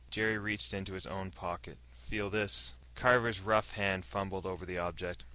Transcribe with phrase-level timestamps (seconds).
[0.09, 1.77] Jerry reached into his own pocket.
[1.93, 5.25] "Feel this." Carver's rough hand fumbled over the object.